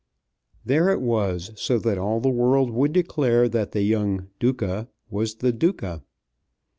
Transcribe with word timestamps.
There 0.65 0.89
it 0.89 0.99
was, 0.99 1.51
so 1.61 1.77
that 1.77 1.99
all 1.99 2.19
the 2.19 2.27
world 2.31 2.71
would 2.71 2.91
declare 2.91 3.47
that 3.47 3.71
the 3.71 3.83
young 3.83 4.29
"Duca" 4.39 4.89
was 5.11 5.35
the 5.35 5.51
"Duca." 5.53 6.01